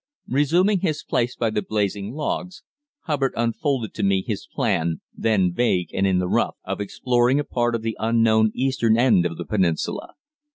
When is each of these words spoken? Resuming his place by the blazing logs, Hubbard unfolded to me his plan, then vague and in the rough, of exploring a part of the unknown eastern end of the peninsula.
Resuming 0.29 0.79
his 0.79 1.03
place 1.03 1.35
by 1.35 1.51
the 1.51 1.61
blazing 1.61 2.13
logs, 2.15 2.63
Hubbard 3.01 3.33
unfolded 3.37 3.93
to 3.93 4.01
me 4.01 4.23
his 4.23 4.47
plan, 4.51 4.99
then 5.15 5.53
vague 5.53 5.93
and 5.93 6.07
in 6.07 6.17
the 6.17 6.27
rough, 6.27 6.55
of 6.63 6.81
exploring 6.81 7.39
a 7.39 7.43
part 7.43 7.75
of 7.75 7.83
the 7.83 7.95
unknown 7.99 8.49
eastern 8.55 8.97
end 8.97 9.27
of 9.27 9.37
the 9.37 9.45
peninsula. 9.45 10.15